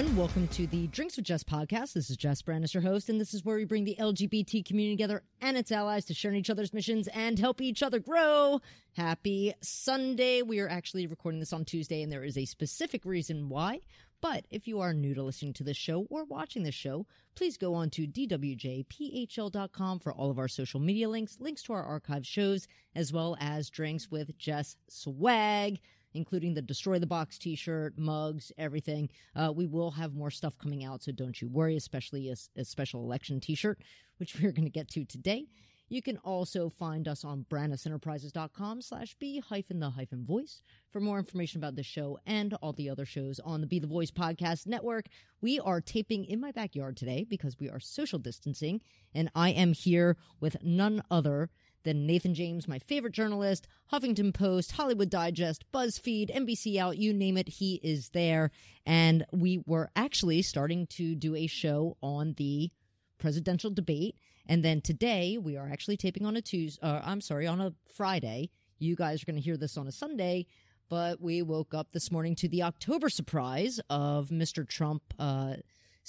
[0.00, 1.92] Everyone, welcome to the Drinks with Jess podcast.
[1.92, 4.96] This is Jess Branas, your host, and this is where we bring the LGBT community
[4.96, 8.62] together and its allies to share in each other's missions and help each other grow.
[8.96, 10.40] Happy Sunday.
[10.40, 13.80] We are actually recording this on Tuesday, and there is a specific reason why.
[14.22, 17.58] But if you are new to listening to this show or watching this show, please
[17.58, 22.26] go on to dwjphl.com for all of our social media links, links to our archive
[22.26, 25.78] shows, as well as Drinks with Jess swag
[26.14, 29.08] including the Destroy the Box t shirt, mugs, everything.
[29.34, 32.64] Uh, we will have more stuff coming out, so don't you worry, especially a, a
[32.64, 33.78] special election t shirt,
[34.18, 35.46] which we're going to get to today.
[35.92, 41.18] You can also find us on branasenterprises.com slash b hyphen the hyphen voice for more
[41.18, 44.68] information about this show and all the other shows on the Be the Voice podcast
[44.68, 45.06] network.
[45.40, 48.80] We are taping in my backyard today because we are social distancing,
[49.16, 51.50] and I am here with none other
[51.84, 57.36] than Nathan James, my favorite journalist, Huffington Post, Hollywood Digest, BuzzFeed, NBC Out, you name
[57.36, 58.50] it, he is there.
[58.86, 62.70] And we were actually starting to do a show on the
[63.18, 64.16] presidential debate.
[64.46, 67.72] And then today we are actually taping on a Tuesday, uh, I'm sorry, on a
[67.94, 68.50] Friday.
[68.78, 70.46] You guys are going to hear this on a Sunday.
[70.88, 74.68] But we woke up this morning to the October surprise of Mr.
[74.68, 75.54] Trump uh,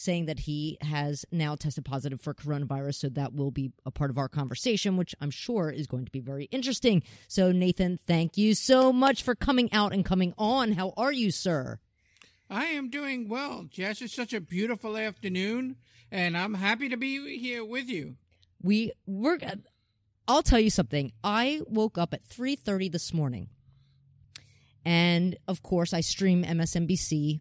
[0.02, 2.96] saying that he has now tested positive for coronavirus.
[2.96, 6.12] So that will be a part of our conversation, which I'm sure is going to
[6.12, 7.04] be very interesting.
[7.28, 10.74] So, Nathan, thank you so much for coming out and coming on.
[10.74, 11.80] How are you, sir?
[12.50, 14.02] I am doing well, Jess.
[14.02, 15.78] It's such a beautiful afternoon,
[16.12, 18.18] and I'm happy to be here with you.
[18.62, 19.40] We were.
[20.28, 21.14] I'll tell you something.
[21.24, 23.50] I woke up at 3:30 this morning,
[24.84, 27.40] and of course, I stream MSNBC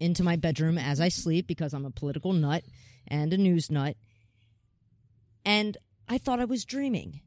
[0.00, 2.64] into my bedroom as I sleep because I'm a political nut
[3.06, 3.96] and a news nut.
[5.44, 5.76] And
[6.08, 7.20] I thought I was dreaming.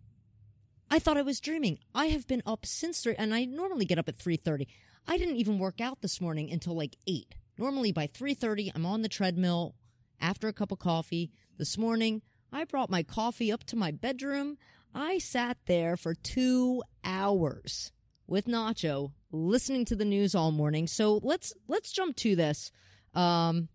[0.90, 1.80] I thought I was dreaming.
[1.94, 4.68] I have been up since three, and I normally get up at three thirty.
[5.08, 7.36] I didn't even work out this morning until like eight.
[7.58, 9.76] Normally by three thirty, I'm on the treadmill
[10.20, 11.32] after a cup of coffee.
[11.58, 14.58] This morning, I brought my coffee up to my bedroom.
[14.94, 17.92] I sat there for two hours
[18.26, 20.88] with Nacho listening to the news all morning.
[20.88, 22.72] So let's let's jump to this.
[23.14, 23.70] Um,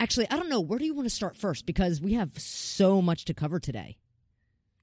[0.00, 3.02] actually, I don't know where do you want to start first because we have so
[3.02, 3.98] much to cover today.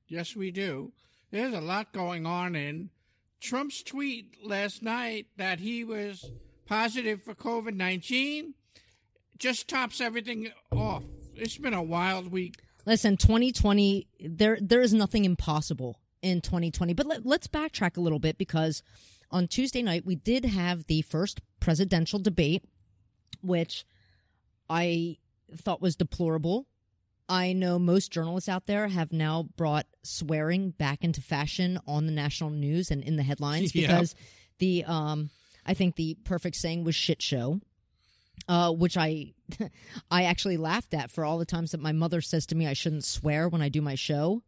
[0.07, 0.91] Yes, we do.
[1.31, 2.89] There's a lot going on in
[3.39, 6.31] Trump's tweet last night that he was
[6.65, 8.53] positive for COVID 19
[9.41, 11.03] just tops everything off.
[11.35, 12.61] It's been a wild week.
[12.85, 16.93] Listen, 2020, there there is nothing impossible in 2020.
[16.93, 18.83] But let, let's backtrack a little bit because
[19.31, 22.63] on Tuesday night we did have the first presidential debate,
[23.41, 23.85] which
[24.69, 25.17] I
[25.55, 26.67] thought was deplorable.
[27.29, 32.11] I know most journalists out there have now brought swearing back into fashion on the
[32.11, 33.87] national news and in the headlines Yeah.
[33.87, 34.15] because
[34.59, 35.29] the um
[35.65, 37.59] I think the perfect saying was shit show.
[38.47, 39.33] Uh, which I
[40.11, 42.73] I actually laughed at for all the times that my mother says to me I
[42.73, 44.41] shouldn't swear when I do my show.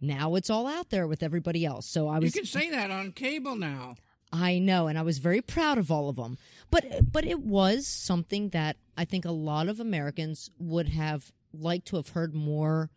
[0.00, 1.86] Now it's all out there with everybody else.
[1.86, 3.96] So I was You can say that on cable now.
[4.32, 6.36] I know, and I was very proud of all of them.
[6.70, 11.86] But but it was something that I think a lot of Americans would have liked
[11.88, 12.90] to have heard more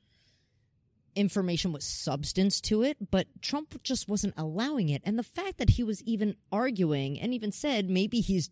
[1.15, 5.01] information with substance to it, but Trump just wasn't allowing it.
[5.05, 8.49] And the fact that he was even arguing and even said maybe he's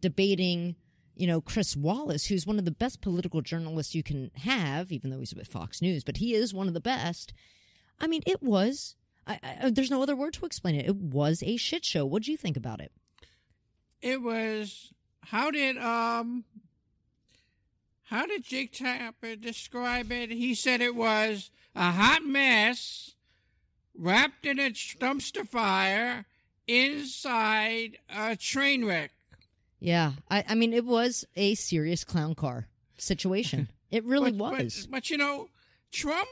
[0.00, 0.76] debating,
[1.16, 5.10] you know, Chris Wallace, who's one of the best political journalists you can have, even
[5.10, 7.32] though he's with Fox News, but he is one of the best.
[7.98, 8.96] I mean, it was.
[9.26, 10.86] I, I, there's no other word to explain it.
[10.86, 12.04] It was a shit show.
[12.04, 12.92] What do you think about it?
[14.02, 14.92] It was
[15.22, 16.44] how did um
[18.04, 20.30] how did Jake Tapper describe it?
[20.30, 23.12] He said it was a hot mess
[23.96, 26.26] wrapped in a dumpster fire
[26.66, 29.12] inside a train wreck.
[29.80, 32.68] Yeah, I, I mean, it was a serious clown car
[32.98, 33.68] situation.
[33.90, 34.86] It really but, was.
[34.86, 35.50] But, but you know,
[35.92, 36.28] Trump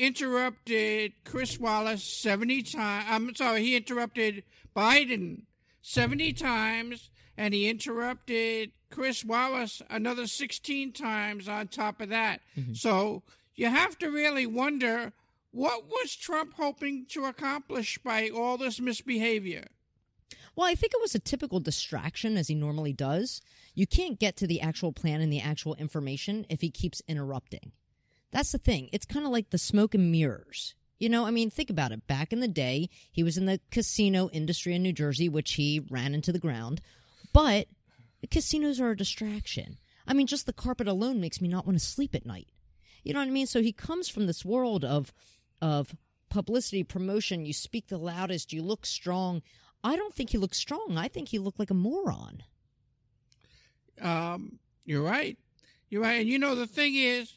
[0.00, 3.06] interrupted Chris Wallace 70 times.
[3.08, 4.42] I'm sorry, he interrupted
[4.74, 5.42] Biden
[5.82, 12.40] 70 times and he interrupted Chris Wallace another 16 times on top of that.
[12.58, 12.72] Mm-hmm.
[12.74, 13.22] So
[13.54, 15.12] you have to really wonder
[15.52, 19.66] what was Trump hoping to accomplish by all this misbehavior?
[20.56, 23.40] Well, I think it was a typical distraction, as he normally does.
[23.74, 27.72] You can't get to the actual plan and the actual information if he keeps interrupting.
[28.32, 28.88] That's the thing.
[28.92, 30.74] It's kind of like the smoke and mirrors.
[30.98, 32.06] You know, I mean, think about it.
[32.06, 35.80] Back in the day, he was in the casino industry in New Jersey, which he
[35.90, 36.80] ran into the ground.
[37.32, 37.68] But
[38.30, 39.78] casinos are a distraction.
[40.06, 42.48] I mean, just the carpet alone makes me not want to sleep at night.
[43.02, 43.46] You know what I mean?
[43.46, 45.12] So he comes from this world of
[45.62, 45.94] of
[46.28, 47.46] publicity, promotion.
[47.46, 48.52] You speak the loudest.
[48.52, 49.42] You look strong.
[49.82, 50.96] I don't think he looks strong.
[50.96, 52.42] I think he looked like a moron.
[54.00, 55.38] Um, you're right.
[55.88, 56.20] You're right.
[56.20, 57.36] And you know, the thing is,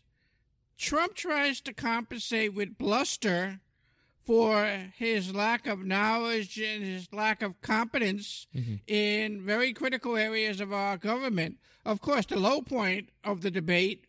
[0.77, 3.59] Trump tries to compensate with bluster
[4.23, 4.65] for
[4.95, 8.75] his lack of knowledge and his lack of competence mm-hmm.
[8.87, 11.57] in very critical areas of our government.
[11.85, 14.05] Of course, the low point of the debate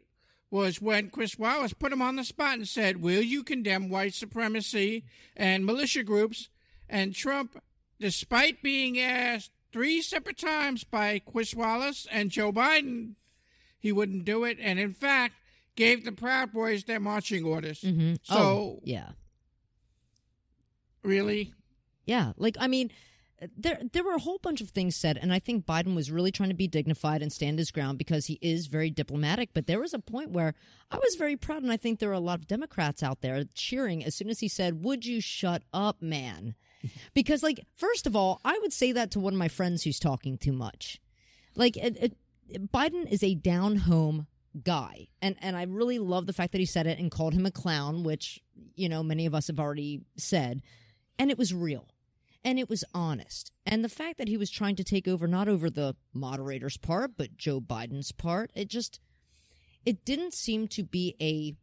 [0.50, 4.14] was when Chris Wallace put him on the spot and said, Will you condemn white
[4.14, 5.04] supremacy
[5.36, 6.48] and militia groups?
[6.88, 7.60] And Trump,
[7.98, 13.14] despite being asked three separate times by Chris Wallace and Joe Biden,
[13.80, 14.58] he wouldn't do it.
[14.60, 15.34] And in fact,
[15.76, 17.80] gave the Proud Boys their marching orders.
[17.80, 18.14] Mm-hmm.
[18.22, 19.10] So, oh, yeah,
[21.02, 21.52] really?
[22.06, 22.32] yeah.
[22.36, 22.90] Like, I mean,
[23.56, 26.30] there there were a whole bunch of things said, and I think Biden was really
[26.30, 29.50] trying to be dignified and stand his ground because he is very diplomatic.
[29.52, 30.54] But there was a point where
[30.90, 33.44] I was very proud, and I think there were a lot of Democrats out there
[33.54, 36.54] cheering as soon as he said, "Would you shut up, man?"
[37.14, 39.98] Because, like, first of all, I would say that to one of my friends who's
[39.98, 41.00] talking too much.
[41.56, 41.96] Like, it,
[42.50, 44.26] it, Biden is a down home
[44.62, 47.46] guy, and and I really love the fact that he said it and called him
[47.46, 48.40] a clown, which
[48.74, 50.62] you know many of us have already said,
[51.18, 51.88] and it was real
[52.44, 53.50] and it was honest.
[53.64, 57.12] And the fact that he was trying to take over not over the moderator's part,
[57.16, 59.00] but Joe Biden's part, it just
[59.86, 61.54] it didn't seem to be a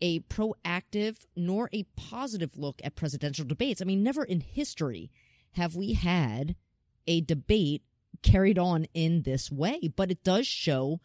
[0.00, 3.80] a proactive nor a positive look at presidential debates.
[3.80, 5.10] I mean, never in history
[5.52, 6.54] have we had
[7.06, 7.82] a debate
[8.22, 11.00] carried on in this way, but it does show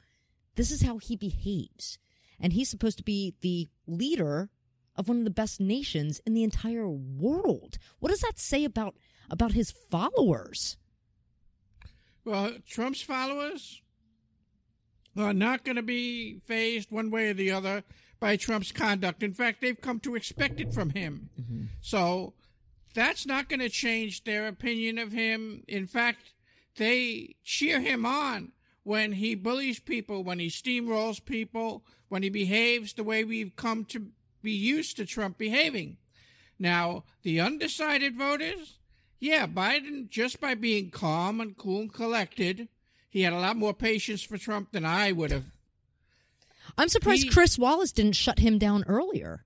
[0.55, 1.97] this is how he behaves.
[2.39, 4.49] And he's supposed to be the leader
[4.95, 7.77] of one of the best nations in the entire world.
[7.99, 8.95] What does that say about
[9.29, 10.77] about his followers?
[12.25, 13.81] Well, Trump's followers
[15.17, 17.83] are not going to be fazed one way or the other
[18.19, 19.23] by Trump's conduct.
[19.23, 21.29] In fact, they've come to expect it from him.
[21.39, 21.63] Mm-hmm.
[21.81, 22.33] So
[22.93, 25.63] that's not going to change their opinion of him.
[25.67, 26.33] In fact,
[26.77, 28.51] they cheer him on
[28.83, 33.85] when he bullies people, when he steamrolls people, when he behaves the way we've come
[33.85, 34.07] to
[34.41, 35.97] be used to Trump behaving.
[36.59, 38.79] Now, the undecided voters,
[39.19, 42.67] yeah, Biden, just by being calm and cool and collected,
[43.09, 45.45] he had a lot more patience for Trump than I would have.
[46.77, 49.45] I'm surprised He- Chris Wallace didn't shut him down earlier.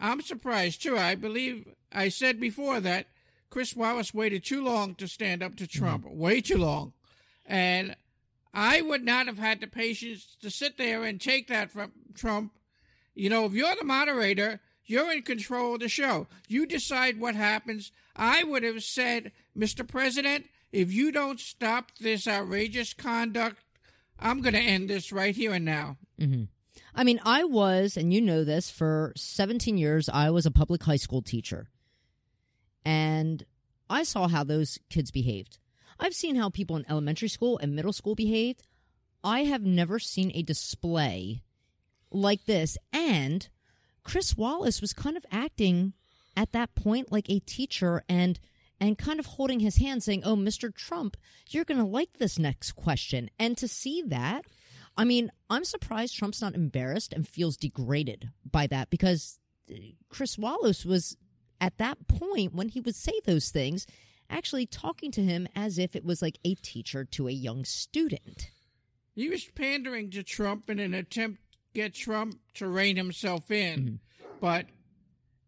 [0.00, 0.96] I'm surprised too.
[0.96, 3.06] I believe I said before that
[3.50, 6.18] Chris Wallace waited too long to stand up to Trump, mm-hmm.
[6.18, 6.92] way too long.
[7.44, 7.96] And
[8.52, 12.52] I would not have had the patience to sit there and take that from Trump.
[13.14, 16.26] You know, if you're the moderator, you're in control of the show.
[16.48, 17.92] You decide what happens.
[18.16, 19.86] I would have said, Mr.
[19.86, 23.58] President, if you don't stop this outrageous conduct,
[24.18, 25.96] I'm going to end this right here and now.
[26.20, 26.44] Mm-hmm.
[26.94, 30.82] I mean, I was, and you know this, for 17 years, I was a public
[30.82, 31.68] high school teacher.
[32.84, 33.44] And
[33.88, 35.58] I saw how those kids behaved.
[35.98, 38.62] I've seen how people in elementary school and middle school behaved.
[39.24, 41.42] I have never seen a display
[42.10, 42.78] like this.
[42.92, 43.48] And
[44.04, 45.92] Chris Wallace was kind of acting
[46.36, 48.38] at that point like a teacher and
[48.80, 50.72] and kind of holding his hand saying, "Oh, Mr.
[50.72, 51.16] Trump,
[51.48, 54.44] you're going to like this next question." And to see that,
[54.96, 59.40] I mean, I'm surprised Trump's not embarrassed and feels degraded by that because
[60.08, 61.16] Chris Wallace was
[61.60, 63.86] at that point when he would say those things
[64.30, 68.50] actually talking to him as if it was like a teacher to a young student.
[69.14, 73.80] He was pandering to Trump in an attempt to get Trump to rein himself in.
[73.80, 73.94] Mm-hmm.
[74.40, 74.66] But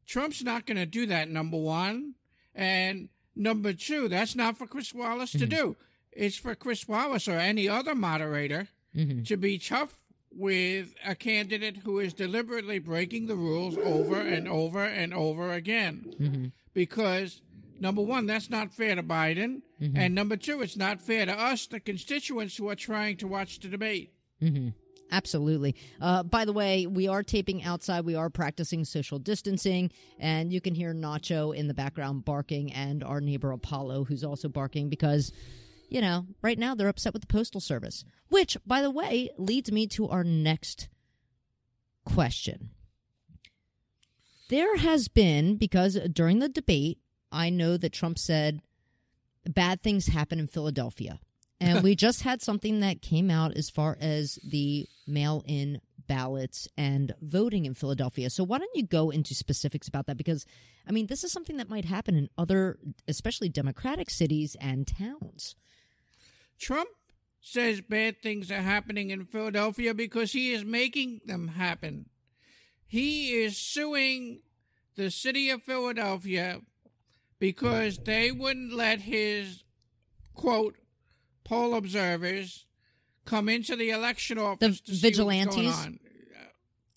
[0.07, 2.15] Trump's not going to do that, number one.
[2.55, 5.49] And number two, that's not for Chris Wallace to mm-hmm.
[5.49, 5.77] do.
[6.13, 9.23] It's for Chris Wallace or any other moderator mm-hmm.
[9.23, 9.95] to be tough
[10.33, 16.53] with a candidate who is deliberately breaking the rules over and over and over again.
[16.73, 17.41] Because,
[17.81, 19.63] number one, that's not fair to Biden.
[19.97, 23.61] And number two, it's not fair to us, the constituents who are trying to watch
[23.61, 24.13] the debate.
[25.13, 25.75] Absolutely.
[26.01, 28.05] Uh, by the way, we are taping outside.
[28.05, 33.03] We are practicing social distancing, and you can hear Nacho in the background barking, and
[33.03, 35.33] our neighbor Apollo, who's also barking because
[35.91, 39.71] you know, right now they're upset with the Postal Service, which, by the way, leads
[39.73, 40.89] me to our next
[42.05, 42.71] question.
[44.49, 46.99] There has been, because during the debate,
[47.33, 48.61] I know that Trump said
[49.47, 51.19] bad things happen in Philadelphia.
[51.61, 56.67] And we just had something that came out as far as the mail in ballots
[56.77, 58.31] and voting in Philadelphia.
[58.31, 60.17] So why don't you go into specifics about that?
[60.17, 60.45] Because,
[60.87, 65.55] I mean, this is something that might happen in other, especially Democratic cities and towns.
[66.59, 66.89] Trump
[67.41, 72.07] says bad things are happening in Philadelphia because he is making them happen.
[72.87, 74.41] He is suing
[74.97, 76.61] the city of Philadelphia
[77.41, 79.65] because they wouldn't let his
[80.35, 80.77] quote
[81.43, 82.67] poll observers
[83.25, 85.85] come into the election office to see what's going vigilantes?
[85.85, 85.99] on.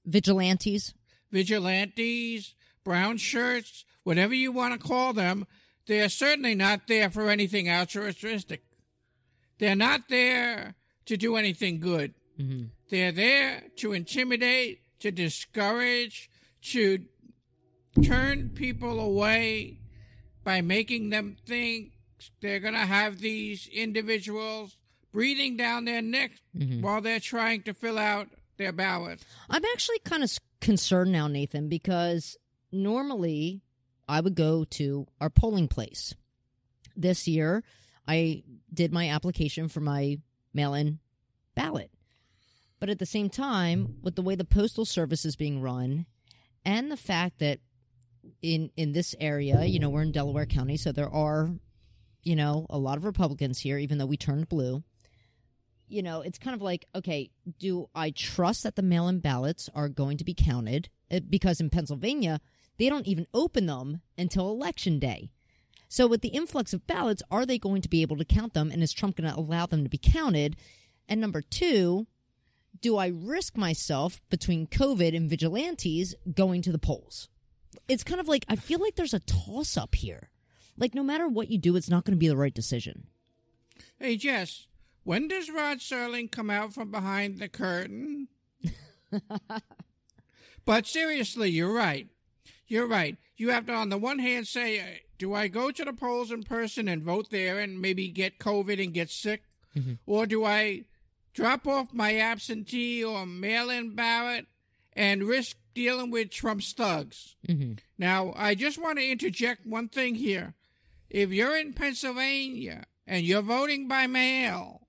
[0.05, 0.93] Vigilantes.
[1.31, 5.47] Vigilantes, brown shirts, whatever you want to call them,
[5.87, 8.63] they're certainly not there for anything altruistic.
[9.57, 12.13] They're not there to do anything good.
[12.39, 12.65] Mm-hmm.
[12.89, 16.29] They're there to intimidate, to discourage,
[16.63, 16.99] to
[18.03, 19.79] turn people away
[20.43, 21.91] by making them think
[22.41, 24.77] they're going to have these individuals
[25.11, 26.81] breathing down their neck mm-hmm.
[26.81, 29.23] while they're trying to fill out their ballot.
[29.49, 30.31] I'm actually kind of
[30.61, 32.37] concerned now, Nathan, because
[32.71, 33.61] normally
[34.07, 36.13] I would go to our polling place.
[36.95, 37.63] This year,
[38.07, 40.19] I did my application for my
[40.53, 40.99] mail in
[41.55, 41.91] ballot.
[42.79, 46.05] But at the same time, with the way the postal service is being run
[46.65, 47.59] and the fact that
[48.41, 51.49] in in this area, you know, we're in Delaware County, so there are,
[52.23, 54.83] you know, a lot of Republicans here even though we turned blue.
[55.87, 59.89] You know, it's kind of like, okay, do I trust that the mail-in ballots are
[59.89, 60.89] going to be counted?
[61.11, 62.39] Uh, Because in Pennsylvania,
[62.77, 65.29] they don't even open them until election day.
[65.89, 68.71] So, with the influx of ballots, are they going to be able to count them?
[68.71, 70.55] And is Trump going to allow them to be counted?
[71.07, 72.07] And number two,
[72.81, 77.29] do I risk myself between COVID and vigilantes going to the polls?
[77.87, 80.29] It's kind of like I feel like there's a toss up here.
[80.77, 83.07] Like, no matter what you do, it's not going to be the right decision.
[83.99, 84.67] Hey, Jess,
[85.03, 88.27] when does Rod Serling come out from behind the curtain?
[90.65, 92.07] but seriously, you're right.
[92.67, 93.17] You're right.
[93.37, 94.83] You have to, on the one hand, say, uh,
[95.17, 98.83] do I go to the polls in person and vote there and maybe get COVID
[98.83, 99.43] and get sick?
[100.05, 100.85] Or do I
[101.33, 104.47] drop off my absentee or mail in ballot
[104.95, 107.35] and risk dealing with Trump's thugs?
[107.47, 107.73] Mm-hmm.
[107.97, 110.53] Now, I just want to interject one thing here.
[111.09, 114.87] If you're in Pennsylvania and you're voting by mail,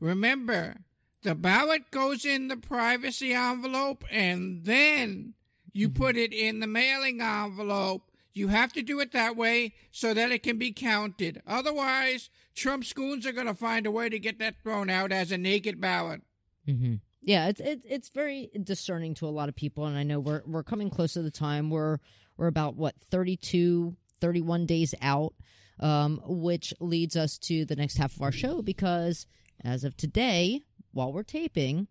[0.00, 0.76] remember
[1.22, 5.34] the ballot goes in the privacy envelope and then
[5.72, 6.02] you mm-hmm.
[6.02, 8.10] put it in the mailing envelope.
[8.32, 11.42] You have to do it that way so that it can be counted.
[11.46, 15.32] Otherwise, Trump goons are going to find a way to get that thrown out as
[15.32, 16.22] a naked ballot.
[16.68, 16.94] Mm-hmm.
[17.20, 20.42] Yeah, it's it's it's very discerning to a lot of people, and I know we're
[20.46, 21.70] we're coming close to the time.
[21.70, 21.98] We're
[22.36, 25.34] we're about what 32, 31 days out,
[25.80, 29.26] um, which leads us to the next half of our show because
[29.64, 31.88] as of today, while we're taping,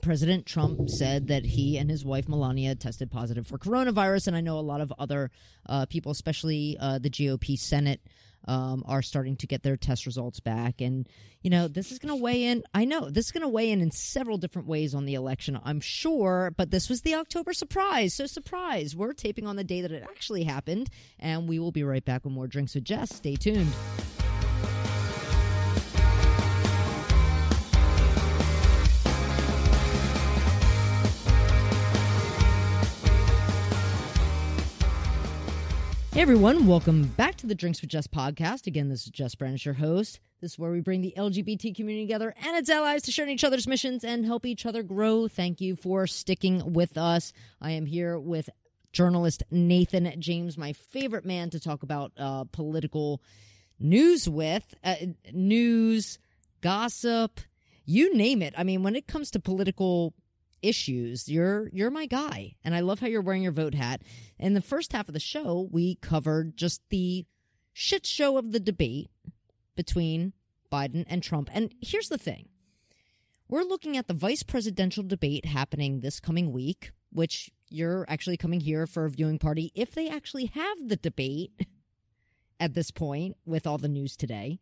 [0.00, 4.40] President Trump said that he and his wife Melania tested positive for coronavirus, and I
[4.40, 5.30] know a lot of other
[5.66, 8.00] uh, people, especially uh, the GOP Senate,
[8.46, 10.80] um, are starting to get their test results back.
[10.80, 11.08] And
[11.42, 12.62] you know, this is going to weigh in.
[12.72, 15.58] I know this is going to weigh in in several different ways on the election.
[15.64, 18.14] I'm sure, but this was the October surprise.
[18.14, 18.94] So surprise!
[18.94, 22.24] We're taping on the day that it actually happened, and we will be right back
[22.24, 23.16] with more drinks with Jess.
[23.16, 23.72] Stay tuned.
[36.12, 38.66] Hey everyone, welcome back to the Drinks with Jess podcast.
[38.66, 40.20] Again, this is Jess Branas, your host.
[40.42, 43.30] This is where we bring the LGBT community together and its allies to share in
[43.30, 45.26] each other's missions and help each other grow.
[45.26, 47.32] Thank you for sticking with us.
[47.62, 48.50] I am here with
[48.92, 53.22] journalist Nathan James, my favorite man to talk about uh, political
[53.80, 54.96] news with, uh,
[55.32, 56.18] news,
[56.60, 57.40] gossip,
[57.86, 58.52] you name it.
[58.54, 60.12] I mean, when it comes to political
[60.62, 64.02] issues, you're you're my guy, and I love how you're wearing your vote hat.
[64.38, 67.26] In the first half of the show, we covered just the
[67.72, 69.10] shit show of the debate
[69.76, 70.32] between
[70.70, 71.50] Biden and Trump.
[71.52, 72.48] And here's the thing:
[73.48, 78.60] we're looking at the vice presidential debate happening this coming week, which you're actually coming
[78.60, 81.52] here for a viewing party if they actually have the debate
[82.60, 84.60] at this point with all the news today.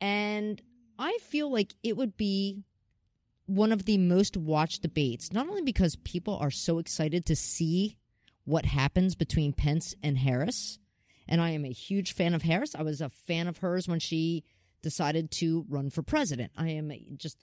[0.00, 0.60] And
[0.98, 2.64] I feel like it would be
[3.54, 7.96] one of the most watched debates, not only because people are so excited to see
[8.44, 10.78] what happens between Pence and Harris
[11.28, 12.74] And I am a huge fan of Harris.
[12.74, 14.44] I was a fan of hers when she
[14.82, 16.52] decided to run for president.
[16.56, 17.38] I am just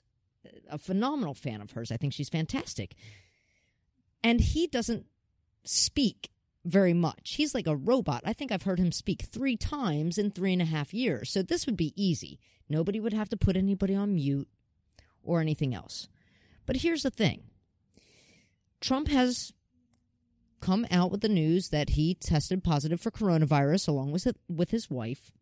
[0.70, 1.90] a phenomenal fan of hers.
[1.90, 2.94] I think she's fantastic.
[4.22, 5.06] And he doesn't
[5.64, 6.30] speak
[6.64, 7.34] very much.
[7.36, 8.22] He's like a robot.
[8.24, 11.30] I think I've heard him speak three times in three and a half years.
[11.30, 12.38] So this would be easy.
[12.68, 14.48] Nobody would have to put anybody on mute
[15.22, 16.08] or anything else.
[16.66, 17.42] But here's the thing
[18.80, 19.52] Trump has
[20.60, 24.90] come out with the news that he tested positive for coronavirus along with, with his
[24.90, 25.32] wife.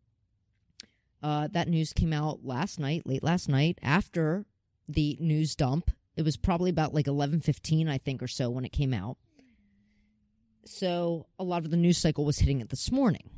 [1.21, 4.45] Uh, that news came out last night, late last night, after
[4.87, 5.91] the news dump.
[6.15, 9.17] It was probably about like 11:15 I think or so when it came out.
[10.65, 13.29] So a lot of the news cycle was hitting it this morning.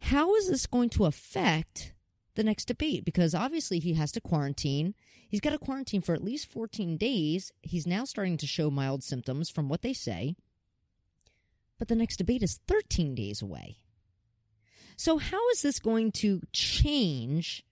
[0.00, 1.92] How is this going to affect
[2.38, 3.04] the next debate?
[3.04, 4.94] Because obviously he has to quarantine.
[5.28, 7.52] He's got to quarantine for at least 14 days.
[7.62, 10.36] He's now starting to show mild symptoms from what they say.
[11.78, 13.78] But the next debate is 13 days away.
[14.96, 17.64] So, how is this going to change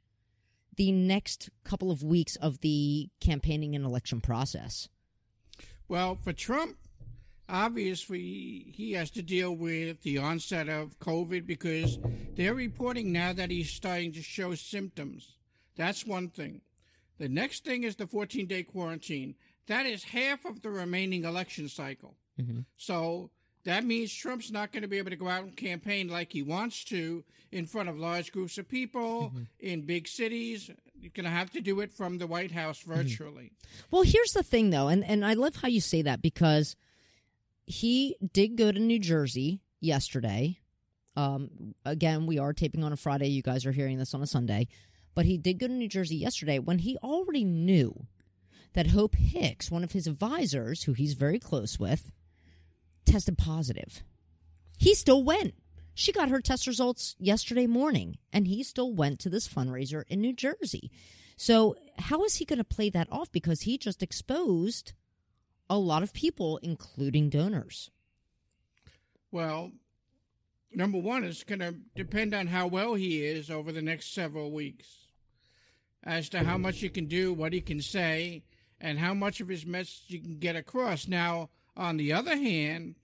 [0.77, 4.89] the next couple of weeks of the campaigning and election process?
[5.89, 6.77] Well, for Trump,
[7.49, 11.99] obviously he has to deal with the onset of COVID because
[12.35, 15.37] they're reporting now that he's starting to show symptoms.
[15.77, 16.63] That's one thing.
[17.19, 19.35] The next thing is the 14 day quarantine.
[19.69, 22.17] That is half of the remaining election cycle.
[22.41, 22.61] Mm-hmm.
[22.77, 23.31] So
[23.65, 26.43] that means Trump's not going to be able to go out and campaign like he
[26.43, 29.43] wants to in front of large groups of people mm-hmm.
[29.59, 30.71] in big cities.
[30.95, 32.95] You're going to have to do it from the White House mm-hmm.
[32.95, 33.45] virtually.
[33.45, 33.87] Mm-hmm.
[33.91, 36.77] Well, here's the thing, though, and, and I love how you say that because
[37.67, 40.59] he did go to New Jersey yesterday.
[41.17, 43.29] Um, again, we are taping on a Friday.
[43.29, 44.69] You guys are hearing this on a Sunday.
[45.15, 48.07] But he did go to New Jersey yesterday when he already knew
[48.75, 52.13] that Hope Hicks, one of his advisors, who he's very close with,
[53.07, 54.05] tested positive.
[54.79, 55.55] He still went.
[55.95, 60.21] She got her test results yesterday morning, and he still went to this fundraiser in
[60.21, 60.91] New Jersey.
[61.39, 63.33] So, how is he going to play that off?
[63.33, 64.93] Because he just exposed
[65.69, 67.91] a lot of people, including donors.
[69.31, 69.73] Well,
[70.73, 74.53] number one, it's going to depend on how well he is over the next several
[74.53, 75.09] weeks
[76.05, 78.45] as to how much he can do, what he can say,
[78.81, 81.09] and how much of his message he can get across.
[81.09, 82.95] Now, on the other hand,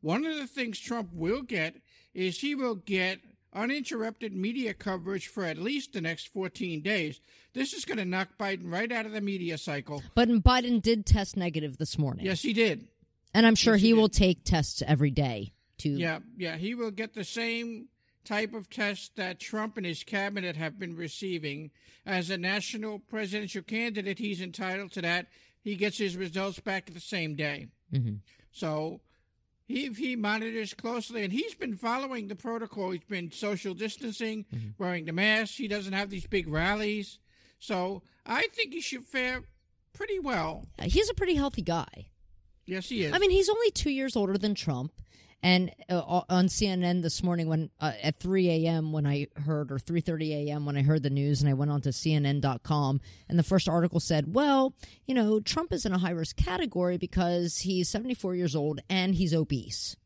[0.00, 1.76] one of the things Trump will get
[2.14, 3.20] is he will get
[3.54, 7.20] uninterrupted media coverage for at least the next 14 days.
[7.52, 10.02] This is going to knock Biden right out of the media cycle.
[10.14, 12.24] But Biden did test negative this morning.
[12.24, 12.88] Yes, he did.
[13.34, 16.74] And I'm sure yes, he, he will take tests every day to Yeah, yeah, he
[16.74, 17.88] will get the same
[18.24, 21.70] type of test that Trump and his cabinet have been receiving.
[22.06, 25.28] As a national presidential candidate, he's entitled to that.
[25.60, 27.68] He gets his results back the same day.
[27.92, 28.16] Mm-hmm.
[28.50, 29.00] So
[29.66, 32.90] he he monitors closely, and he's been following the protocol.
[32.90, 34.70] He's been social distancing, mm-hmm.
[34.78, 35.54] wearing the mask.
[35.54, 37.18] He doesn't have these big rallies,
[37.58, 39.42] so I think he should fare
[39.92, 40.66] pretty well.
[40.80, 42.08] He's a pretty healthy guy.
[42.64, 43.12] Yes, he is.
[43.12, 44.92] I mean, he's only two years older than Trump.
[45.44, 48.92] And uh, on CNN this morning, when uh, at 3 a.m.
[48.92, 50.66] when I heard, or 3:30 a.m.
[50.66, 53.98] when I heard the news, and I went on to CNN.com, and the first article
[53.98, 54.72] said, "Well,
[55.04, 59.16] you know, Trump is in a high risk category because he's 74 years old and
[59.16, 59.96] he's obese."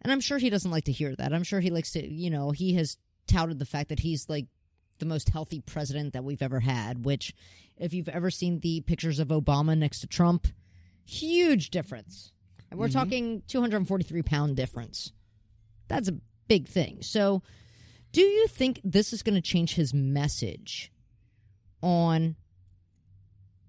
[0.00, 1.32] And I'm sure he doesn't like to hear that.
[1.32, 2.96] I'm sure he likes to, you know, he has
[3.28, 4.46] touted the fact that he's like
[4.98, 7.04] the most healthy president that we've ever had.
[7.04, 7.34] Which,
[7.76, 10.48] if you've ever seen the pictures of Obama next to Trump,
[11.04, 12.32] huge difference
[12.72, 12.98] and we're mm-hmm.
[12.98, 15.12] talking 243 pound difference.
[15.88, 16.16] That's a
[16.48, 17.02] big thing.
[17.02, 17.42] So,
[18.12, 20.90] do you think this is going to change his message
[21.82, 22.36] on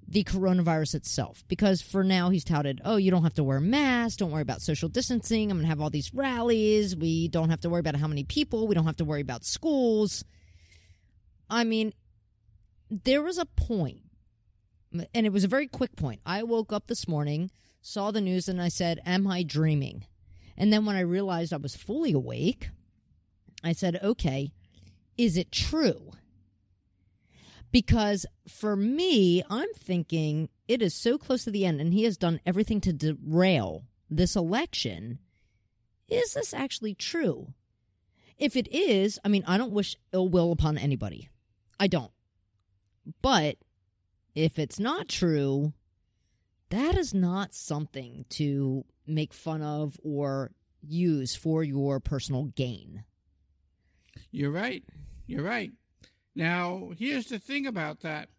[0.08, 1.44] the coronavirus itself?
[1.50, 4.16] Because for now, he's touted, oh, you don't have to wear masks.
[4.18, 5.52] Don't worry about social distancing.
[5.52, 6.96] I'm going to have all these rallies.
[6.96, 8.68] We don't have to worry about how many people.
[8.68, 10.24] We don't have to worry about schools.
[11.50, 11.94] I mean,
[12.90, 14.00] there was a point,
[15.14, 16.22] and it was a very quick point.
[16.26, 17.52] I woke up this morning
[17.84, 20.06] saw the news, and I said, Am I dreaming?
[20.58, 22.70] And then when I realized I was fully awake,
[23.64, 24.52] I said, Okay,
[25.18, 26.12] is it true?
[27.72, 32.18] Because for me, I'm thinking it is so close to the end, and he has
[32.18, 35.20] done everything to derail this election.
[36.08, 37.54] Is this actually true?
[38.38, 41.30] If it is, I mean, I don't wish ill will upon anybody.
[41.80, 42.12] I don't.
[43.22, 43.58] But
[44.36, 45.74] if it's not true,
[46.74, 50.50] that is not something to make fun of or
[50.82, 53.04] use for your personal gain.
[54.32, 54.84] You're right.
[55.28, 55.72] You're right.
[56.36, 58.30] Now, here's the thing about that.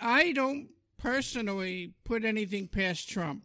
[0.00, 3.44] I don't personally put anything past Trump.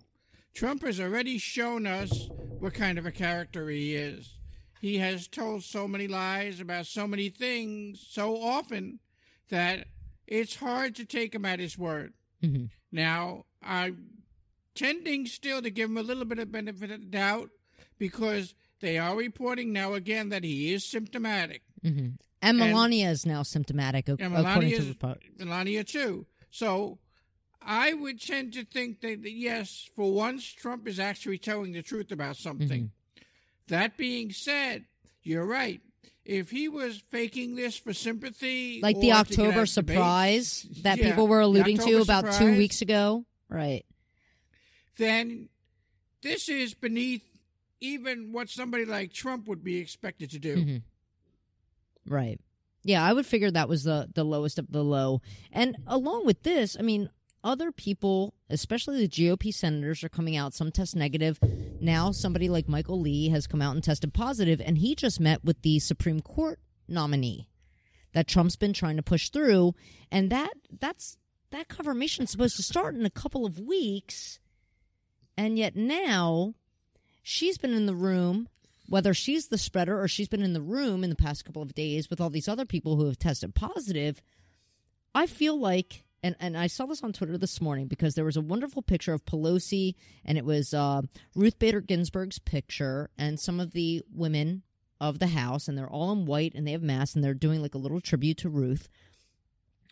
[0.55, 4.39] Trump has already shown us what kind of a character he is.
[4.81, 8.99] He has told so many lies about so many things so often
[9.49, 9.89] that
[10.25, 12.13] it's hard to take him at his word.
[12.45, 12.69] Mhm.
[12.91, 14.23] Now, I'm
[14.75, 17.49] tending still to give him a little bit of benefit of doubt
[17.97, 21.63] because they are reporting now again that he is symptomatic.
[21.81, 22.09] hmm
[22.41, 25.17] And Melania is now symptomatic, And according Melania, to.
[25.39, 26.25] Melania too.
[26.51, 26.99] So
[27.61, 31.81] I would tend to think that, that, yes, for once, Trump is actually telling the
[31.81, 32.83] truth about something.
[32.83, 33.23] Mm-hmm.
[33.67, 34.85] That being said,
[35.23, 35.81] you're right.
[36.25, 39.95] If he was faking this for sympathy, Like the or to get October of debate,
[39.95, 43.25] surprise that yeah, people were alluding to about two weeks ago.
[43.47, 43.85] Right.
[44.97, 45.49] then
[46.21, 47.23] this is beneath
[47.79, 50.55] even what somebody like Trump would be expected to do.
[50.55, 50.81] Mhm.
[52.07, 52.39] Right.
[52.83, 55.21] Yeah, I would figure that was the the lowest of the low.
[55.51, 57.09] And along with this, I mean,
[57.45, 60.53] other people, especially the GOP senators, are coming out.
[60.53, 61.39] Some test negative.
[61.79, 65.45] Now, somebody like Michael Lee has come out and tested positive, and he just met
[65.45, 67.47] with the Supreme Court nominee
[68.13, 69.75] that Trump's been trying to push through,
[70.11, 71.17] and that that's
[71.51, 74.39] that confirmation is supposed to start in a couple of weeks,
[75.37, 76.55] and yet now
[77.21, 78.49] she's been in the room
[78.87, 81.73] whether she's the spreader or she's been in the room in the past couple of
[81.73, 84.21] days with all these other people who have tested positive,
[85.13, 88.35] I feel like, and, and I saw this on Twitter this morning because there was
[88.35, 89.93] a wonderful picture of Pelosi,
[90.25, 91.03] and it was uh,
[91.35, 94.63] Ruth Bader Ginsburg's picture, and some of the women
[94.99, 97.61] of the House, and they're all in white and they have masks, and they're doing
[97.61, 98.89] like a little tribute to Ruth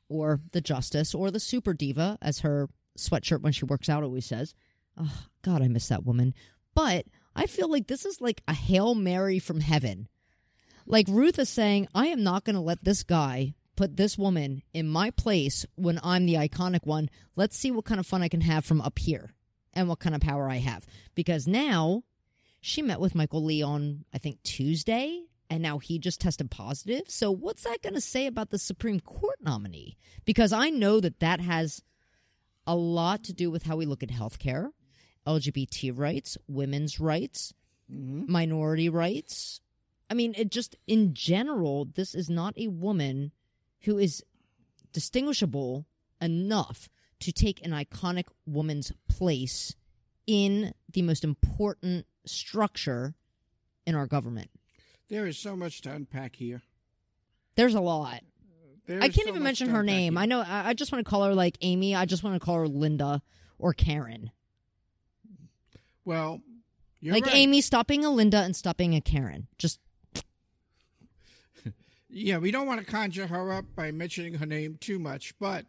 [0.09, 2.67] or the Justice or the Super Diva, as her
[2.97, 4.55] sweatshirt when she works out always says.
[4.97, 6.33] Oh, God, I miss that woman.
[6.73, 10.07] But I feel like this is like a Hail Mary from heaven.
[10.87, 14.63] Like Ruth is saying, I am not going to let this guy put this woman
[14.73, 17.09] in my place when I'm the iconic one.
[17.35, 19.33] Let's see what kind of fun I can have from up here
[19.73, 20.85] and what kind of power I have.
[21.15, 22.03] Because now
[22.61, 27.03] she met with Michael Lee on, I think, Tuesday, and now he just tested positive.
[27.09, 29.97] So what's that going to say about the Supreme Court nominee?
[30.25, 31.83] Because I know that that has
[32.65, 34.69] a lot to do with how we look at healthcare.
[35.27, 37.53] LGBT rights, women's rights,
[37.91, 38.31] mm-hmm.
[38.31, 39.61] minority rights.
[40.09, 43.31] I mean, it just in general, this is not a woman
[43.85, 44.23] who is
[44.91, 45.85] distinguishable
[46.21, 49.75] enough to take an iconic woman's place
[50.27, 53.15] in the most important structure
[53.85, 54.49] in our government.
[55.09, 56.61] There is so much to unpack here.
[57.55, 58.21] There's a lot.
[58.85, 60.13] There I can't so even mention her name.
[60.13, 60.21] here.
[60.21, 60.41] I know.
[60.41, 61.95] I I just want to call her like Amy.
[61.95, 63.21] I just want to call her Linda
[63.57, 64.31] or Karen.
[66.05, 66.41] Well,
[66.99, 67.35] you're like right.
[67.35, 69.47] Amy, stop being a Linda and stop being a Karen.
[69.57, 69.79] Just
[72.15, 75.65] Yeah, we don't want to conjure her up by mentioning her name too much, but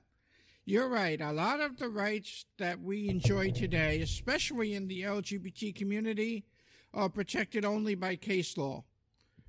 [0.66, 1.18] you're right.
[1.18, 6.44] A lot of the rights that we enjoy today, especially in the LGBT community,
[6.92, 8.84] are protected only by case law.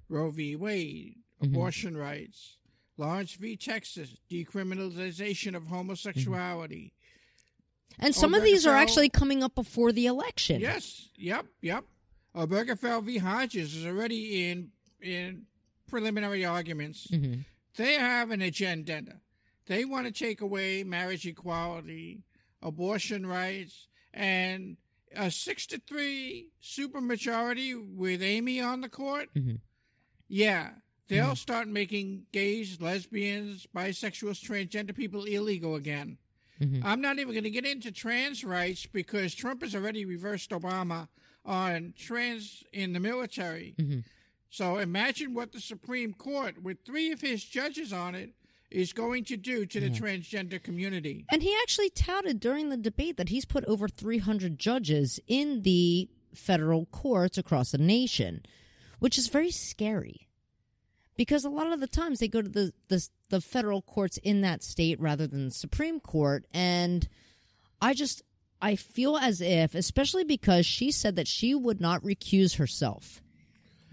[0.08, 0.56] Roe v.
[0.56, 1.54] Wade, mm-hmm.
[1.54, 2.56] abortion rights,
[2.98, 3.58] Lawrence v.
[3.58, 6.94] Texas, decriminalization of homosexuality.
[8.00, 10.62] and some of these are actually coming up before the election.
[10.62, 11.84] Yes, yep, yep.
[12.34, 13.18] Obergefell v.
[13.18, 15.46] Hodges is already in in
[15.88, 17.08] preliminary arguments.
[17.08, 17.46] Mhm.
[17.76, 19.22] They have an agenda.
[19.66, 22.24] They want to take away marriage equality,
[22.62, 24.78] abortion rights, and
[25.12, 29.34] a six to three supermajority with Amy on the court.
[29.34, 29.60] Mhm.
[30.28, 30.76] Yeah,
[31.08, 36.18] they'll start making gays, lesbians, bisexuals, transgender people illegal again.
[36.60, 36.82] Mhm.
[36.84, 41.10] I'm not even going to get into trans rights because Trump has already reversed Obama
[41.44, 43.76] on trans in the military.
[43.78, 44.04] Mhm.
[44.50, 48.32] So imagine what the Supreme Court, with three of his judges on it,
[48.72, 51.26] is going to do to the transgender community.
[51.32, 56.10] And he actually touted during the debate that he's put over 300 judges in the
[56.34, 58.44] federal courts across the nation,
[59.00, 60.28] which is very scary.
[61.16, 64.42] Because a lot of the times they go to the, the, the federal courts in
[64.42, 66.46] that state rather than the Supreme Court.
[66.54, 67.08] And
[67.82, 68.22] I just,
[68.62, 73.22] I feel as if, especially because she said that she would not recuse herself.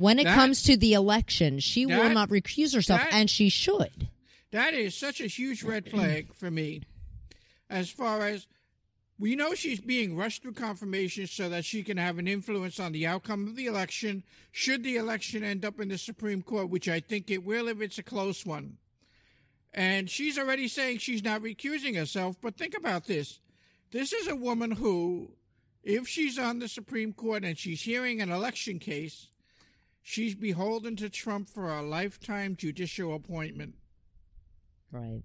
[0.02, 3.48] When it That- comes to the election, she will not recuse herself, that- and she
[3.48, 4.08] should.
[4.50, 6.82] That is such a huge red flag for me.
[7.70, 8.48] As far as
[9.16, 12.90] we know, she's being rushed through confirmation so that she can have an influence on
[12.90, 16.88] the outcome of the election, should the election end up in the Supreme Court, which
[16.88, 18.78] I think it will if it's a close one.
[19.72, 23.38] And she's already saying she's not recusing herself, but think about this.
[23.92, 25.36] This is a woman who,
[25.84, 29.28] if she's on the Supreme Court and she's hearing an election case,
[30.02, 33.74] she's beholden to Trump for a lifetime judicial appointment
[34.90, 35.22] Right.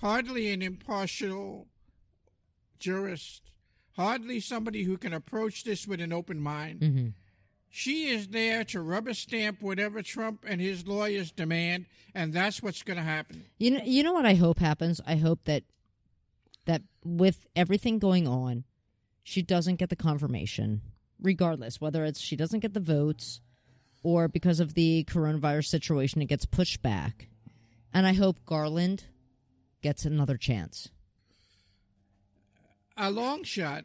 [0.00, 1.66] hardly an impartial
[2.78, 3.42] jurist,
[3.96, 6.82] hardly somebody who can approach this with an open mind.
[6.82, 7.06] hmm
[7.70, 12.82] She is there to rubber stamp whatever Trump and his lawyers demand, and that's what's
[12.82, 13.44] going to happen.
[13.58, 15.00] You know, you know what I hope happens.
[15.06, 15.64] I hope that
[16.66, 18.64] that with everything going on,
[19.22, 20.82] she doesn't get the confirmation,
[21.20, 23.40] regardless whether it's she doesn't get the votes
[24.02, 27.28] or because of the coronavirus situation it gets pushed back.
[27.92, 29.04] And I hope Garland
[29.82, 30.88] gets another chance.
[32.96, 33.84] A long shot,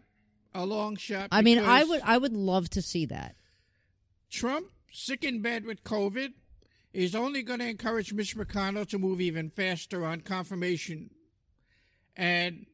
[0.53, 1.29] a long shot.
[1.31, 3.35] I mean, I would I would love to see that.
[4.29, 6.33] Trump, sick in bed with COVID,
[6.93, 11.11] is only going to encourage Mitch McConnell to move even faster on confirmation.
[12.15, 12.65] And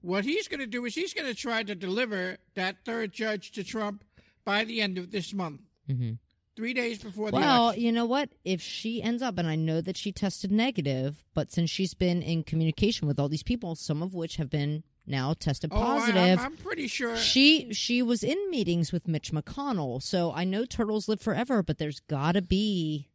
[0.00, 3.52] what he's going to do is he's going to try to deliver that third judge
[3.52, 4.04] to Trump
[4.44, 5.60] by the end of this month.
[5.88, 6.12] Mm-hmm.
[6.58, 7.84] Three days before the Well, election.
[7.84, 8.30] you know what?
[8.44, 12.20] If she ends up, and I know that she tested negative, but since she's been
[12.20, 15.78] in communication with all these people, some of which have been now tested Oh, I-
[15.78, 17.16] I'm- positive, I'm, pretty sure.
[17.16, 20.02] she she was in meetings with Mitch McConnell.
[20.02, 23.08] So I know turtles live forever, but there's got to be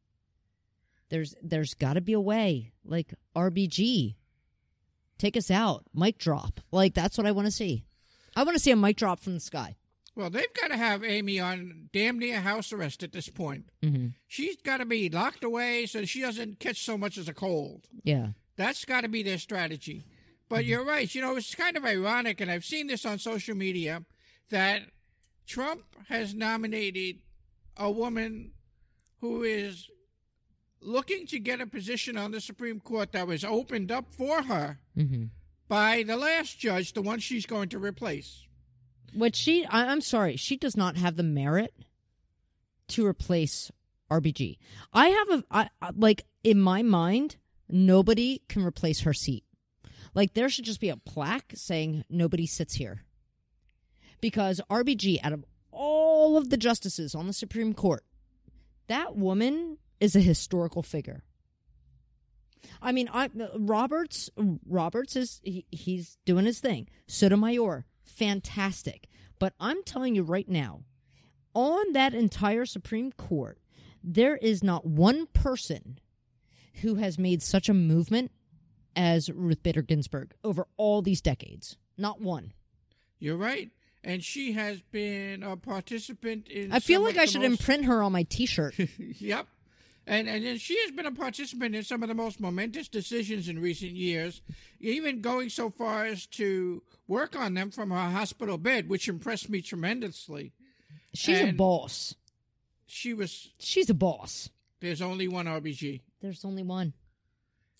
[1.09, 4.15] there's there's got to be a way, like RBG,
[5.17, 6.61] take us out, mic drop.
[6.71, 7.83] Like that's what I want to see.
[8.37, 9.75] I want to see a mic drop from the sky.
[10.15, 13.69] Well, they've got to have Amy on damn near house arrest at this point.
[13.81, 14.07] Mm-hmm.
[14.27, 17.87] She's got to be locked away so she doesn't catch so much as a cold.
[18.03, 18.27] Yeah.
[18.55, 20.05] That's got to be their strategy.
[20.49, 21.13] But you're right.
[21.13, 24.03] You know, it's kind of ironic, and I've seen this on social media,
[24.51, 24.83] that
[25.47, 27.17] Trump has nominated
[27.75, 28.51] a woman
[29.19, 29.87] who is
[30.79, 34.79] looking to get a position on the Supreme Court that was opened up for her
[34.95, 35.23] Mm-hmm.
[35.67, 38.45] by the last judge, the one she's going to replace.
[39.13, 41.73] What she, I, I'm sorry, she does not have the merit
[42.89, 43.71] to replace
[44.11, 44.57] RBG.
[44.93, 47.37] I have a, I- like, in my mind,
[47.69, 49.43] nobody can replace her seat.
[50.13, 53.03] Like, there should just be a plaque saying nobody sits here.
[54.21, 58.03] Because RBG, out of all of the justices on the Supreme Court,
[58.87, 61.23] that woman is a historical figure.
[62.81, 64.29] I mean, I Roberts
[64.67, 66.87] Roberts is he, he's doing his thing.
[67.07, 69.07] Sotomayor, fantastic.
[69.39, 70.81] But I'm telling you right now,
[71.53, 73.59] on that entire Supreme Court,
[74.03, 75.99] there is not one person
[76.81, 78.31] who has made such a movement
[78.95, 81.77] as Ruth Bader Ginsburg over all these decades.
[81.97, 82.53] Not one.
[83.19, 83.71] You're right.
[84.03, 86.73] And she has been a participant in.
[86.73, 88.75] I feel like I should most- imprint her on my T-shirt.
[88.97, 89.47] yep.
[90.05, 93.47] And and then she has been a participant in some of the most momentous decisions
[93.47, 94.41] in recent years,
[94.79, 99.49] even going so far as to work on them from her hospital bed, which impressed
[99.49, 100.51] me tremendously.
[101.13, 102.15] She's a boss.
[102.85, 104.49] She was She's a boss.
[104.81, 106.01] there's only one RBG.
[106.21, 106.93] There's only one.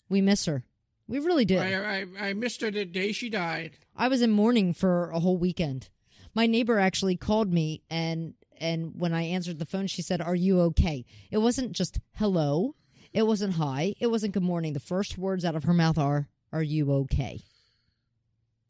[0.08, 0.64] We miss her.
[1.06, 1.58] We really do.
[1.58, 3.72] I, I I missed her the day she died.
[3.94, 5.90] I was in mourning for a whole weekend.
[6.34, 8.34] My neighbor actually called me and
[8.64, 12.74] and when I answered the phone she said, "Are you okay?" It wasn't just hello.
[13.12, 13.94] It wasn't hi.
[14.00, 14.72] It wasn't good morning.
[14.72, 17.44] The first words out of her mouth are, "Are you okay?"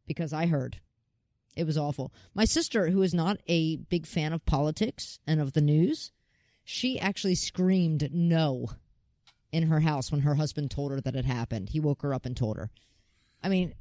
[0.06, 0.80] Because I heard.
[1.56, 2.12] It was awful.
[2.34, 6.10] My sister, who is not a big fan of politics and of the news,
[6.64, 8.70] she actually screamed no
[9.52, 11.70] in her house when her husband told her that it happened.
[11.70, 12.70] He woke her up and told her.
[13.42, 13.74] I mean,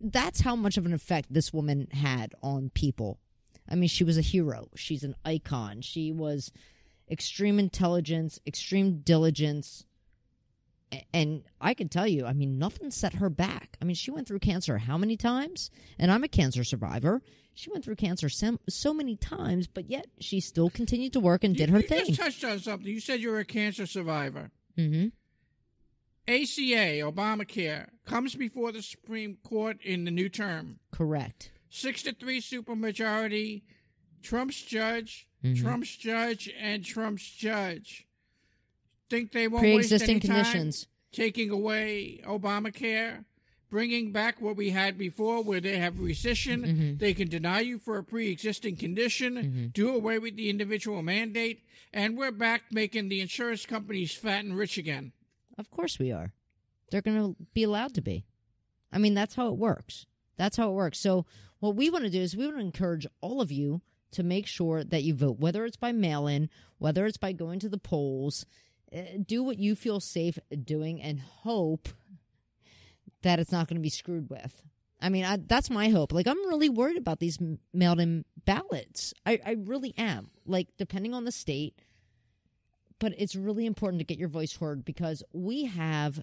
[0.00, 3.20] that's how much of an effect this woman had on people.
[3.68, 4.68] I mean, she was a hero.
[4.76, 5.80] She's an icon.
[5.80, 6.52] She was
[7.10, 9.84] extreme intelligence, extreme diligence.
[11.12, 13.76] And I can tell you, I mean, nothing set her back.
[13.82, 15.70] I mean, she went through cancer how many times?
[15.98, 17.22] And I'm a cancer survivor.
[17.54, 21.42] She went through cancer so, so many times, but yet she still continued to work
[21.42, 22.06] and did her you thing.
[22.06, 22.86] just touched on something.
[22.86, 24.50] You said you're a cancer survivor.
[24.78, 25.08] Mm-hmm.
[26.28, 30.80] ACA, Obamacare, comes before the Supreme Court in the new term.
[30.90, 31.50] Correct.
[31.70, 33.62] Six to three supermajority.
[34.22, 35.62] Trump's judge, Mm-hmm.
[35.64, 38.06] Trump's judge, and Trump's judge.
[39.08, 40.86] Think they won't waste Pre-existing any time conditions.
[41.12, 43.24] taking away Obamacare,
[43.70, 46.64] bringing back what we had before, where they have rescission.
[46.66, 46.96] Mm-hmm.
[46.96, 52.16] They can deny you for a pre-existing condition, do away with the individual mandate, and
[52.16, 55.12] we're back making the insurance companies fat and rich again.
[55.58, 56.32] Of course we are.
[56.90, 58.24] They're going to be allowed to be.
[58.92, 60.06] I mean, that's how it works.
[60.36, 60.98] That's how it works.
[60.98, 61.26] So,
[61.60, 63.80] what we want to do is we want to encourage all of you
[64.12, 67.58] to make sure that you vote, whether it's by mail in, whether it's by going
[67.60, 68.44] to the polls.
[68.92, 71.88] Eh, Do what you feel safe doing and hope
[73.22, 74.62] that it's not going to be screwed with.
[75.00, 76.12] I mean, I, that's my hope.
[76.12, 77.38] Like, I'm really worried about these
[77.72, 79.12] mailed in ballots.
[79.24, 80.30] I, I really am.
[80.46, 81.78] Like, depending on the state,
[82.98, 86.22] but it's really important to get your voice heard because we have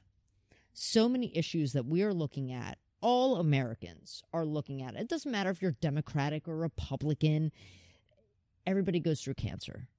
[0.74, 2.78] so many issues that we are looking at.
[3.04, 4.96] All Americans are looking at.
[4.96, 7.52] It It doesn't matter if you're Democratic or Republican.
[8.66, 9.90] Everybody goes through cancer.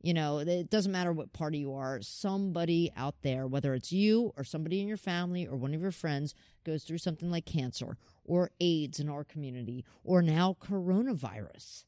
[0.00, 4.32] You know, it doesn't matter what party you are, somebody out there, whether it's you
[4.34, 7.98] or somebody in your family or one of your friends, goes through something like cancer
[8.24, 11.84] or AIDS in our community or now coronavirus.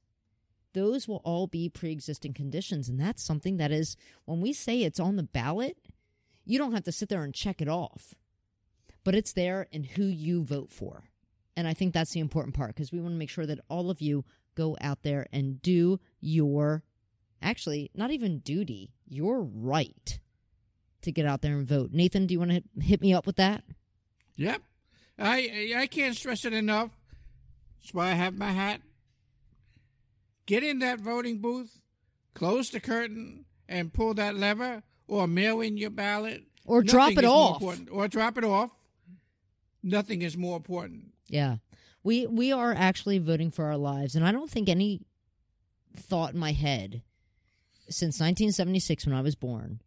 [0.74, 2.90] Those will all be pre existing conditions.
[2.90, 5.78] And that's something that is, when we say it's on the ballot,
[6.44, 8.14] you don't have to sit there and check it off,
[9.04, 11.04] but it's there in who you vote for.
[11.56, 13.90] And I think that's the important part because we want to make sure that all
[13.90, 16.82] of you go out there and do your
[17.40, 20.18] actually not even duty, your right
[21.02, 21.90] to get out there and vote.
[21.92, 23.62] Nathan, do you want to hit, me up with that?
[24.36, 24.62] Yep.
[25.18, 26.90] I I can't stress it enough.
[27.80, 28.80] That's why I have my hat.
[30.46, 31.78] Get in that voting booth,
[32.34, 37.10] close the curtain, and pull that lever, or mail in your ballot, or Nothing drop
[37.12, 37.62] it off,
[37.92, 38.70] or drop it off.
[39.84, 41.12] Nothing is more important.
[41.28, 41.56] Yeah,
[42.02, 45.02] we we are actually voting for our lives, and I don't think any
[45.96, 47.02] thought in my head
[47.88, 49.80] since 1976 when I was born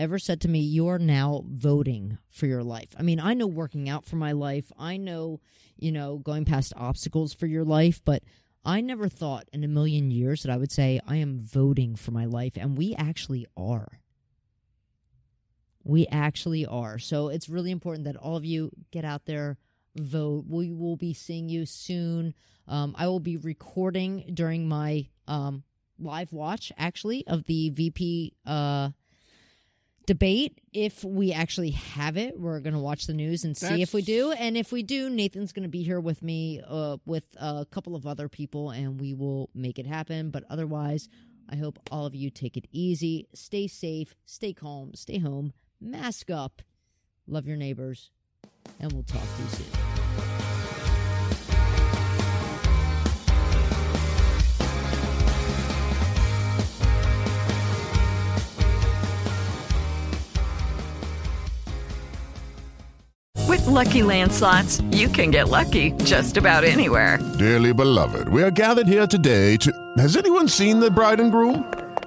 [0.00, 2.94] ever said to me, You are now voting for your life.
[2.98, 5.40] I mean, I know working out for my life, I know,
[5.76, 8.22] you know, going past obstacles for your life, but
[8.64, 12.10] I never thought in a million years that I would say, I am voting for
[12.10, 12.54] my life.
[12.56, 13.99] And we actually are.
[15.84, 16.98] We actually are.
[16.98, 19.58] So it's really important that all of you get out there,
[19.96, 20.44] vote.
[20.48, 22.34] We will be seeing you soon.
[22.68, 25.64] Um, I will be recording during my um,
[25.98, 28.90] live watch actually of the VP uh,
[30.06, 30.60] debate.
[30.72, 33.82] If we actually have it, we're going to watch the news and see That's...
[33.82, 34.32] if we do.
[34.32, 37.96] And if we do, Nathan's going to be here with me uh, with a couple
[37.96, 40.30] of other people, and we will make it happen.
[40.30, 41.08] But otherwise,
[41.48, 46.30] I hope all of you take it easy, stay safe, stay calm, stay home, mask
[46.30, 46.62] up,
[47.26, 48.10] love your neighbors,
[48.78, 49.66] and we'll talk to you soon.
[63.48, 67.18] With Lucky Land slots, you can get lucky just about anywhere.
[67.38, 69.72] Dearly beloved, we are gathered here today to.
[69.98, 71.64] Has anyone seen the bride and groom?